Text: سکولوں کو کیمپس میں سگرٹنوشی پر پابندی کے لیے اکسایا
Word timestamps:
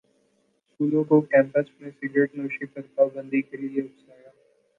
سکولوں 0.63 1.03
کو 1.03 1.19
کیمپس 1.23 1.69
میں 1.79 1.91
سگرٹنوشی 1.91 2.65
پر 2.65 2.81
پابندی 2.95 3.41
کے 3.41 3.57
لیے 3.57 3.81
اکسایا 3.81 4.29